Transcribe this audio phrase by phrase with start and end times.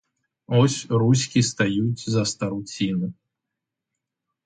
[0.47, 3.13] Ось руські стають за стару ціну.